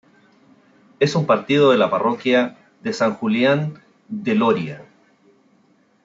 [0.99, 4.81] Es un partido de la parroquia de San Julián de Loria.